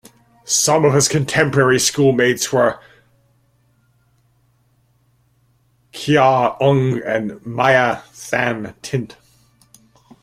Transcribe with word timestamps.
Some 0.45 0.83
of 0.83 0.95
his 0.95 1.07
contemporary 1.07 1.77
school 1.79 2.11
mates 2.11 2.51
were 2.51 2.79
Kyaw 5.93 6.57
Aung 6.59 6.99
and 7.07 7.39
Mya 7.45 8.01
Than 8.31 8.73
Tint. 8.81 9.15